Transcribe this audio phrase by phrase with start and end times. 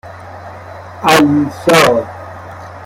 [1.03, 2.05] اَلیسا